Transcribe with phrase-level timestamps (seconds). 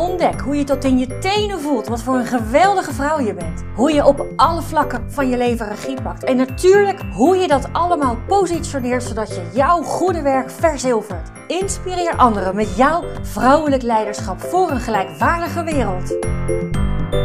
[0.00, 3.62] Ontdek hoe je tot in je tenen voelt wat voor een geweldige vrouw je bent.
[3.74, 6.24] Hoe je op alle vlakken van je leven regie pakt.
[6.24, 11.30] En natuurlijk hoe je dat allemaal positioneert zodat je jouw goede werk verzilvert.
[11.46, 16.16] Inspireer anderen met jouw vrouwelijk leiderschap voor een gelijkwaardige wereld.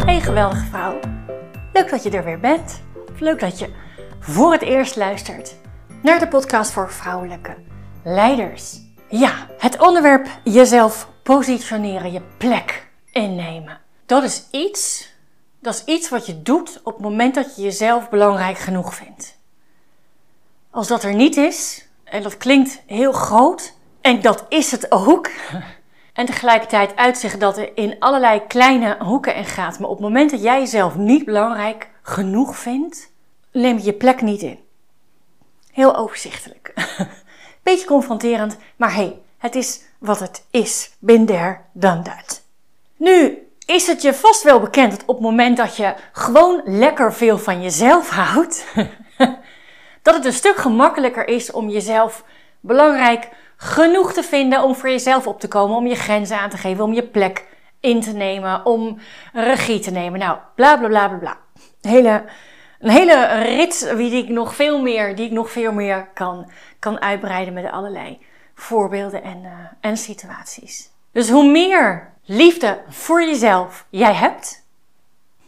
[0.05, 0.99] Hey geweldige vrouw.
[1.73, 2.81] Leuk dat je er weer bent.
[3.19, 3.69] Leuk dat je
[4.19, 5.55] voor het eerst luistert
[6.01, 7.55] naar de podcast voor vrouwelijke
[8.03, 8.81] leiders.
[9.07, 13.79] Ja, het onderwerp jezelf positioneren, je plek innemen.
[14.05, 15.09] Dat is iets,
[15.59, 19.37] dat is iets wat je doet op het moment dat je jezelf belangrijk genoeg vindt.
[20.69, 25.29] Als dat er niet is, en dat klinkt heel groot, en dat is het ook,
[26.13, 30.31] en tegelijkertijd uitzicht dat er in allerlei kleine hoeken en gaat, maar op het moment
[30.31, 33.11] dat jij jezelf niet belangrijk genoeg vindt,
[33.51, 34.59] neem je je plek niet in.
[35.71, 36.73] Heel overzichtelijk.
[37.63, 40.91] Beetje confronterend, maar hey, het is wat het is.
[40.99, 41.25] Bin
[41.73, 42.43] done that.
[42.97, 47.13] Nu is het je vast wel bekend dat op het moment dat je gewoon lekker
[47.13, 48.65] veel van jezelf houdt,
[50.05, 52.23] dat het een stuk gemakkelijker is om jezelf
[52.59, 56.57] belangrijk genoeg te vinden om voor jezelf op te komen, om je grenzen aan te
[56.57, 57.45] geven, om je plek
[57.79, 58.99] in te nemen, om
[59.33, 60.19] regie te nemen.
[60.19, 61.37] Nou, bla bla bla bla bla.
[61.81, 62.23] Hele,
[62.79, 67.01] een hele rit die ik nog veel meer, die ik nog veel meer kan, kan
[67.01, 68.19] uitbreiden met allerlei
[68.55, 70.89] voorbeelden en, uh, en situaties.
[71.11, 74.63] Dus hoe meer liefde voor jezelf jij hebt,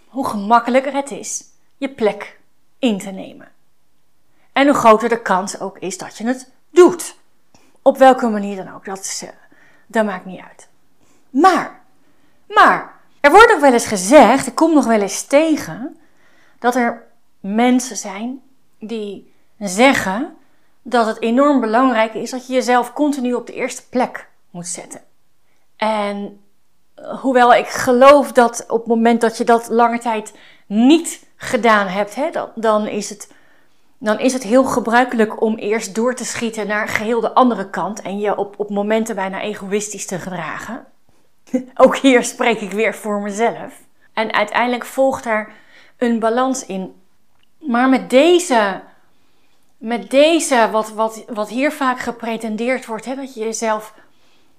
[0.08, 1.44] hoe gemakkelijker het is
[1.78, 2.40] je plek
[2.80, 3.52] in te nemen.
[4.54, 7.16] En hoe groter de kans ook is dat je het doet.
[7.82, 9.30] Op welke manier dan ook, dat, is, uh,
[9.88, 10.68] dat maakt niet uit.
[11.30, 11.82] Maar,
[12.48, 15.98] maar, er wordt ook wel eens gezegd, ik kom nog wel eens tegen,
[16.60, 17.04] dat er
[17.40, 18.42] mensen zijn
[18.80, 20.38] die zeggen
[20.90, 25.02] dat het enorm belangrijk is dat je jezelf continu op de eerste plek moet zetten.
[25.76, 26.40] En
[26.96, 30.34] eh, hoewel ik geloof dat op het moment dat je dat lange tijd
[30.66, 33.32] niet gedaan hebt, hè, dan, dan, is het,
[33.98, 38.02] dan is het heel gebruikelijk om eerst door te schieten naar geheel de andere kant
[38.02, 40.86] en je op, op momenten bijna egoïstisch te gedragen.
[41.84, 43.74] Ook hier spreek ik weer voor mezelf.
[44.14, 45.52] En uiteindelijk volgt er
[45.98, 47.02] een balans in.
[47.60, 48.82] Maar met deze
[49.78, 53.94] met deze, wat, wat, wat hier vaak gepretendeerd wordt, hè, dat je jezelf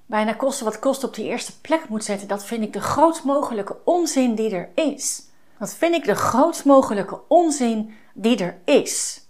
[0.06, 3.24] bijna kosten wat kost op die eerste plek moet zetten, dat vind ik de grootst
[3.24, 5.22] mogelijke onzin die er is.
[5.58, 9.26] Dat vind ik de grootst mogelijke onzin die er is.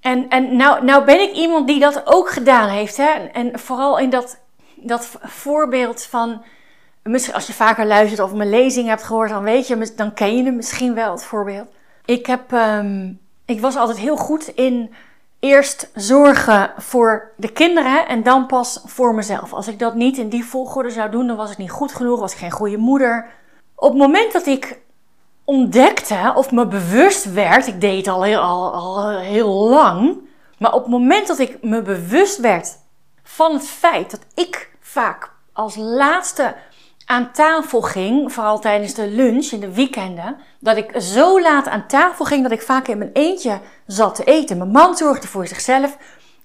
[0.00, 2.96] En, en nou, nou ben ik iemand die dat ook gedaan heeft.
[2.96, 3.10] Hè?
[3.12, 4.38] En vooral in dat,
[4.76, 6.42] dat voorbeeld van.
[7.02, 10.36] Misschien als je vaker luistert of mijn lezing hebt gehoord, dan weet je, dan ken
[10.36, 11.68] je hem misschien wel, het voorbeeld.
[12.04, 14.94] Ik, heb, um, ik was altijd heel goed in
[15.40, 19.52] eerst zorgen voor de kinderen en dan pas voor mezelf.
[19.52, 22.20] Als ik dat niet in die volgorde zou doen, dan was ik niet goed genoeg,
[22.20, 23.26] was ik geen goede moeder.
[23.74, 24.78] Op het moment dat ik
[25.44, 30.18] ontdekte of me bewust werd, ik deed het al heel, al, al heel lang,
[30.58, 32.78] maar op het moment dat ik me bewust werd
[33.22, 36.54] van het feit dat ik vaak als laatste
[37.08, 41.86] aan tafel ging, vooral tijdens de lunch in de weekenden, dat ik zo laat aan
[41.86, 44.58] tafel ging dat ik vaak in mijn eentje zat te eten.
[44.58, 45.96] Mijn man zorgde voor zichzelf.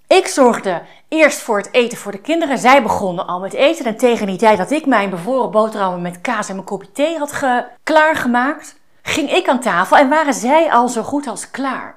[0.07, 2.57] Ik zorgde eerst voor het eten voor de kinderen.
[2.57, 3.85] Zij begonnen al met eten.
[3.85, 7.18] En tegen die tijd dat ik mijn bevoren boterhammen met kaas en mijn kopje thee
[7.18, 11.96] had ge klaargemaakt, ging ik aan tafel en waren zij al zo goed als klaar.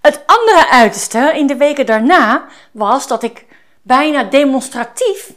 [0.00, 3.46] Het andere uiterste in de weken daarna was dat ik
[3.82, 5.32] bijna demonstratief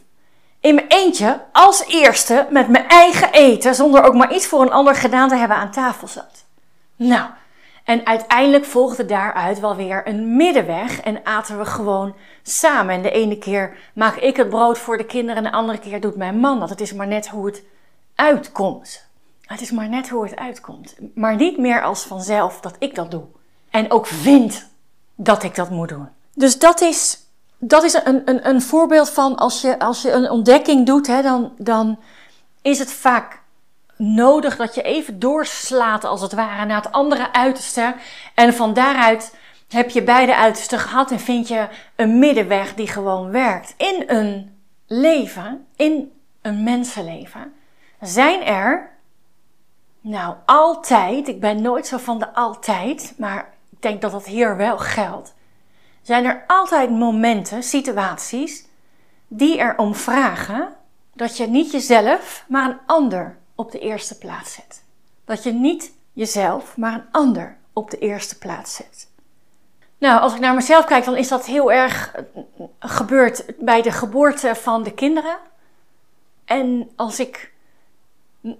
[0.66, 4.72] in mijn eentje als eerste met mijn eigen eten, zonder ook maar iets voor een
[4.72, 6.46] ander gedaan te hebben, aan tafel zat.
[6.96, 7.30] Nou,
[7.84, 12.96] en uiteindelijk volgde daaruit wel weer een middenweg en aten we gewoon samen.
[12.96, 16.02] En de ene keer maak ik het brood voor de kinderen en de andere keer
[16.02, 16.70] doet mijn man dat.
[16.70, 17.64] Het is maar net hoe het
[18.16, 19.08] uitkomt.
[19.42, 20.96] Het is maar net hoe het uitkomt.
[21.16, 23.24] Maar niet meer als vanzelf dat ik dat doe.
[23.70, 24.68] En ook vind
[25.16, 26.08] dat ik dat moet doen.
[26.34, 27.25] Dus dat is
[27.68, 31.22] dat is een, een, een voorbeeld van als je, als je een ontdekking doet, hè,
[31.22, 32.00] dan, dan
[32.62, 33.42] is het vaak
[33.98, 37.96] nodig dat je even doorslaat, als het ware, naar het andere uiterste.
[38.36, 39.36] En van daaruit
[39.68, 43.74] heb je beide uitersten gehad en vind je een middenweg die gewoon werkt.
[43.78, 44.58] In een
[44.88, 47.54] leven, in een mensenleven,
[48.02, 48.92] zijn er,
[50.02, 54.58] nou altijd, ik ben nooit zo van de altijd, maar ik denk dat dat hier
[54.58, 55.35] wel geldt
[56.06, 58.66] zijn er altijd momenten, situaties,
[59.28, 60.74] die erom vragen
[61.14, 64.84] dat je niet jezelf, maar een ander op de eerste plaats zet.
[65.26, 69.10] Dat je niet jezelf, maar een ander op de eerste plaats zet.
[69.98, 72.24] Nou, als ik naar mezelf kijk, dan is dat heel erg eh,
[72.80, 75.38] gebeurd bij de geboorte van de kinderen.
[76.46, 77.54] En als ik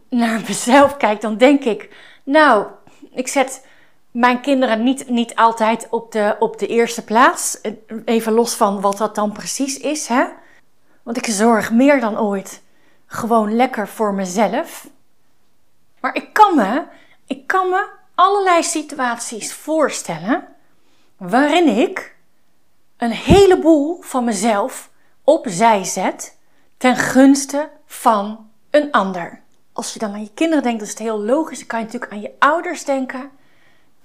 [0.10, 2.66] naar mezelf kijk, dan denk ik, nou,
[3.12, 3.66] ik zet
[4.16, 7.62] mijn kinderen niet, niet altijd op de, op de eerste plaats.
[8.06, 10.26] Even los van wat dat dan precies is, hè.
[11.04, 12.62] Want ik zorg meer dan ooit
[13.06, 14.88] gewoon lekker voor mezelf.
[16.00, 16.84] Maar ik kan me,
[17.26, 20.48] ik kan me allerlei situaties voorstellen
[21.18, 22.16] waarin ik
[22.98, 24.90] een heleboel van mezelf
[25.24, 26.38] opzij zet
[26.78, 29.42] ten gunste van een ander.
[29.74, 31.58] Als je dan aan je kinderen denkt, is het heel logisch.
[31.58, 33.32] Dan kan je natuurlijk aan je ouders denken.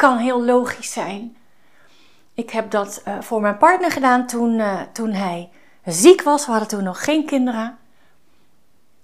[0.01, 1.37] Kan heel logisch zijn.
[2.35, 5.51] Ik heb dat uh, voor mijn partner gedaan toen, uh, toen hij
[5.85, 6.45] ziek was.
[6.45, 7.79] We hadden toen nog geen kinderen.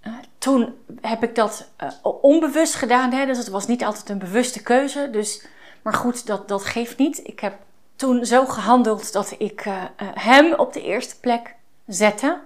[0.06, 1.68] Uh, toen heb ik dat
[2.20, 3.12] onbewust gedaan.
[3.12, 3.26] Hè?
[3.26, 5.08] Dus het was niet altijd een bewuste keuze.
[5.10, 5.46] Dus,
[5.82, 7.20] maar goed, dat, dat geeft niet.
[7.22, 7.54] Ik heb
[7.96, 9.66] toen zo gehandeld dat ik
[10.14, 11.54] hem op de eerste plek
[11.86, 12.40] zette.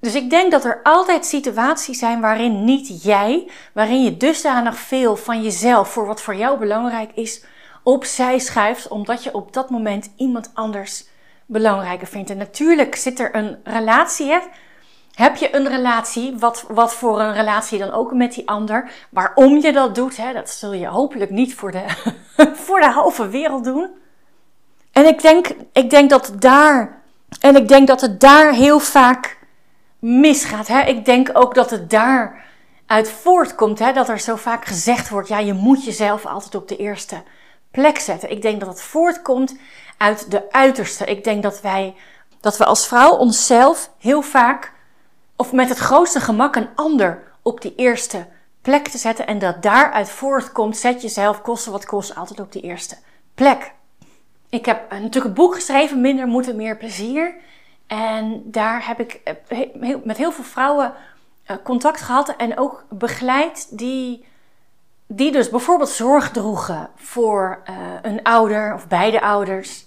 [0.00, 5.16] Dus ik denk dat er altijd situaties zijn waarin niet jij, waarin je dusdanig veel
[5.16, 7.44] van jezelf voor wat voor jou belangrijk is,
[7.84, 11.04] opzij schuift, omdat je op dat moment iemand anders
[11.46, 12.30] belangrijker vindt.
[12.30, 14.26] En natuurlijk zit er een relatie.
[14.26, 14.38] Hè?
[15.14, 19.56] Heb je een relatie, wat, wat voor een relatie dan ook met die ander, waarom
[19.56, 20.32] je dat doet, hè?
[20.32, 21.84] dat zul je hopelijk niet voor de,
[22.66, 23.90] voor de halve wereld doen.
[24.92, 27.02] En ik denk, ik denk dat daar,
[27.40, 29.38] en ik denk dat het daar heel vaak
[29.98, 30.68] misgaat.
[30.68, 30.80] Hè?
[30.80, 32.44] Ik denk ook dat het daar
[32.86, 33.78] uit voortkomt.
[33.78, 33.92] Hè?
[33.92, 37.22] Dat er zo vaak gezegd wordt: ja, je moet jezelf altijd op de eerste
[37.74, 38.30] plek zetten.
[38.30, 39.56] Ik denk dat het voortkomt
[39.96, 41.04] uit de uiterste.
[41.04, 41.94] Ik denk dat wij,
[42.40, 44.72] dat we als vrouw onszelf heel vaak,
[45.36, 48.26] of met het grootste gemak, een ander op die eerste
[48.62, 49.26] plek te zetten.
[49.26, 52.96] En dat daaruit voortkomt: zet jezelf, kosten wat kost, altijd op die eerste
[53.34, 53.72] plek.
[54.48, 57.34] Ik heb natuurlijk een boek geschreven, Minder moeten, meer plezier.
[57.86, 60.92] En daar heb ik eh, met heel veel vrouwen
[61.44, 64.24] eh, contact gehad en ook begeleid die,
[65.16, 69.86] die dus bijvoorbeeld zorg droegen voor uh, een ouder of beide ouders.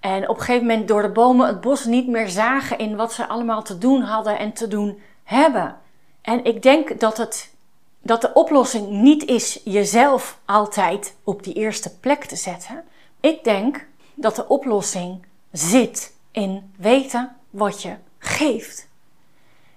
[0.00, 3.12] En op een gegeven moment door de bomen het bos niet meer zagen in wat
[3.12, 5.76] ze allemaal te doen hadden en te doen hebben.
[6.20, 7.54] En ik denk dat, het,
[8.02, 12.84] dat de oplossing niet is jezelf altijd op die eerste plek te zetten.
[13.20, 18.88] Ik denk dat de oplossing zit in weten wat je geeft.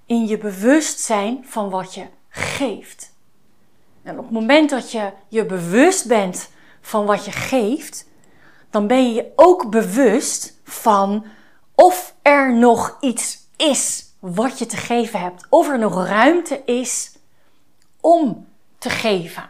[0.05, 3.14] In je bewustzijn van wat je geeft.
[4.05, 6.49] En op het moment dat je je bewust bent
[6.81, 8.07] van wat je geeft,
[8.69, 11.25] dan ben je je ook bewust van
[11.75, 15.45] of er nog iets is wat je te geven hebt.
[15.49, 17.17] Of er nog ruimte is
[18.01, 18.47] om
[18.77, 19.49] te geven.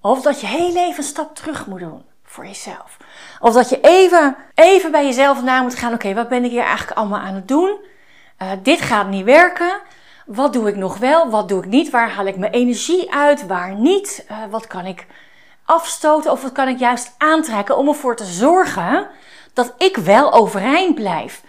[0.00, 2.96] Of dat je heel even een stap terug moet doen voor jezelf.
[3.40, 5.92] Of dat je even, even bij jezelf na moet gaan.
[5.92, 7.78] Oké, wat ben ik hier eigenlijk allemaal aan het doen?
[8.42, 9.80] Uh, dit gaat niet werken.
[10.26, 11.30] Wat doe ik nog wel?
[11.30, 11.90] Wat doe ik niet?
[11.90, 13.46] Waar haal ik mijn energie uit?
[13.46, 14.26] Waar niet?
[14.30, 15.06] Uh, wat kan ik
[15.64, 16.30] afstoten?
[16.30, 19.06] Of wat kan ik juist aantrekken om ervoor te zorgen
[19.52, 21.42] dat ik wel overeind blijf?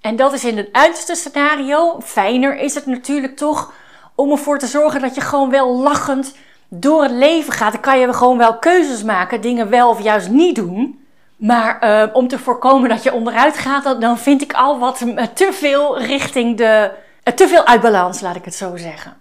[0.00, 2.00] En dat is in het uiterste scenario.
[2.00, 3.72] Fijner is het natuurlijk toch
[4.14, 6.36] om ervoor te zorgen dat je gewoon wel lachend
[6.68, 10.28] door het leven gaat, dan kan je gewoon wel keuzes maken, dingen wel of juist
[10.28, 11.06] niet doen.
[11.36, 15.48] Maar uh, om te voorkomen dat je onderuit gaat, dan vind ik al wat te
[15.52, 17.04] veel richting de.
[17.28, 19.16] Uh, te veel uit balans, laat ik het zo zeggen.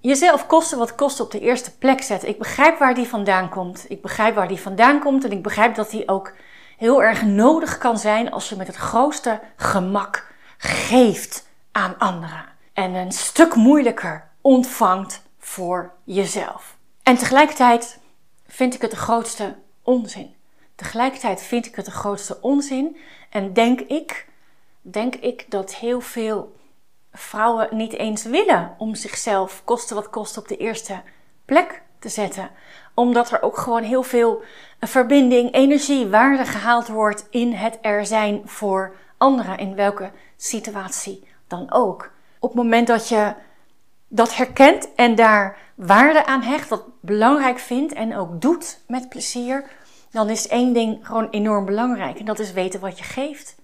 [0.00, 2.28] Jezelf kosten wat kost op de eerste plek zetten.
[2.28, 3.84] Ik begrijp waar die vandaan komt.
[3.88, 6.32] Ik begrijp waar die vandaan komt en ik begrijp dat die ook
[6.76, 12.44] heel erg nodig kan zijn als je met het grootste gemak geeft aan anderen.
[12.72, 16.76] En een stuk moeilijker ontvangt voor jezelf.
[17.02, 17.98] En tegelijkertijd
[18.46, 20.34] vind ik het de grootste onzin.
[20.74, 22.96] Tegelijkertijd vind ik het de grootste onzin
[23.30, 24.28] en denk ik,
[24.80, 26.58] denk ik dat heel veel
[27.12, 31.02] vrouwen niet eens willen om zichzelf koste wat kost op de eerste
[31.44, 32.50] plek te zetten.
[32.94, 34.42] Omdat er ook gewoon heel veel
[34.80, 41.72] verbinding, energie, waarde gehaald wordt in het er zijn voor anderen, in welke situatie dan
[41.72, 42.10] ook.
[42.38, 43.34] Op het moment dat je
[44.08, 49.64] dat herkent en daar waarde aan hecht, dat belangrijk vindt en ook doet met plezier,
[50.10, 52.18] dan is één ding gewoon enorm belangrijk.
[52.18, 53.56] En dat is weten wat je geeft.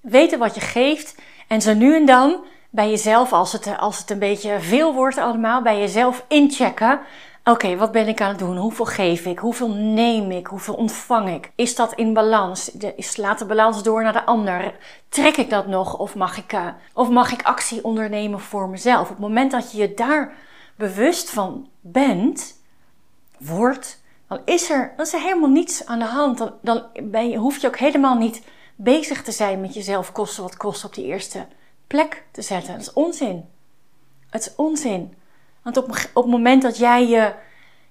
[0.00, 1.14] Weten wat je geeft
[1.48, 5.18] en zo nu en dan bij jezelf, als het, als het een beetje veel wordt
[5.18, 7.00] allemaal, bij jezelf inchecken.
[7.44, 8.56] Oké, wat ben ik aan het doen?
[8.56, 9.38] Hoeveel geef ik?
[9.38, 10.46] Hoeveel neem ik?
[10.46, 11.50] Hoeveel ontvang ik?
[11.54, 12.64] Is dat in balans?
[12.64, 14.74] De, slaat de balans door naar de ander?
[15.08, 15.98] Trek ik dat nog?
[15.98, 19.02] Of mag ik, uh, of mag ik actie ondernemen voor mezelf?
[19.02, 20.32] Op het moment dat je je daar
[20.76, 22.62] bewust van bent,
[23.38, 26.38] wordt, dan is er, dan is er helemaal niets aan de hand.
[26.38, 28.42] Dan, dan ben je, hoef je ook helemaal niet
[28.76, 31.46] bezig te zijn met jezelf kosten wat kost op die eerste
[31.90, 32.72] plek te zetten.
[32.72, 33.44] Dat is onzin.
[34.30, 35.14] Het is onzin.
[35.62, 37.32] Want op, op het moment dat jij je,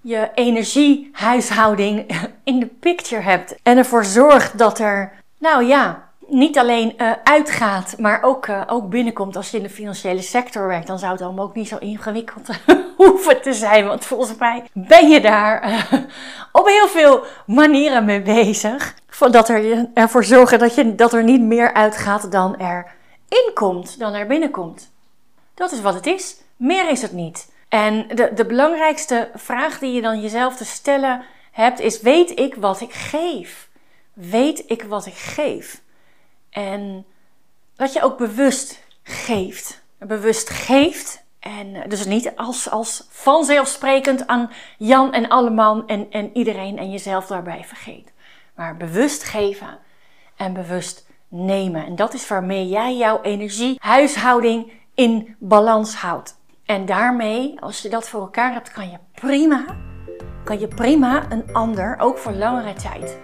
[0.01, 2.05] je energiehuishouding
[2.43, 7.95] in de picture hebt en ervoor zorgt dat er, nou ja, niet alleen uh, uitgaat,
[7.97, 11.21] maar ook, uh, ook binnenkomt als je in de financiële sector werkt, dan zou het
[11.21, 12.49] allemaal ook niet zo ingewikkeld
[12.97, 13.85] hoeven te zijn.
[13.85, 15.93] Want volgens mij ben je daar uh,
[16.61, 18.95] op heel veel manieren mee bezig.
[19.31, 22.97] Dat er ervoor zorgen dat, je, dat er niet meer uitgaat dan er
[23.29, 24.91] inkomt, dan er binnenkomt.
[25.53, 26.41] Dat is wat het is.
[26.55, 27.51] Meer is het niet.
[27.69, 32.55] En de, de belangrijkste vraag die je dan jezelf te stellen hebt is: weet ik
[32.55, 33.69] wat ik geef?
[34.13, 35.81] Weet ik wat ik geef?
[36.49, 37.05] En
[37.75, 39.81] dat je ook bewust geeft.
[39.97, 41.23] Bewust geeft.
[41.39, 47.27] En dus niet als, als vanzelfsprekend aan Jan en Alleman en, en iedereen en jezelf
[47.27, 48.11] daarbij vergeet.
[48.55, 49.79] Maar bewust geven
[50.35, 51.85] en bewust nemen.
[51.85, 56.37] En dat is waarmee jij jouw energie, huishouding in balans houdt.
[56.65, 59.65] En daarmee, als je dat voor elkaar hebt, kan je prima,
[60.43, 63.17] kan je prima een ander, ook voor langere tijd,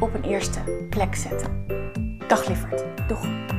[0.00, 1.66] op een eerste plek zetten.
[2.28, 2.84] Dag lieverd.
[3.08, 3.58] Doeg.